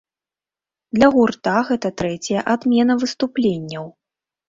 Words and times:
Для 0.99 1.09
гурта 1.17 1.53
гэта 1.69 1.93
трэцяя 2.03 2.41
адмена 2.57 2.93
выступленняў. 3.07 3.85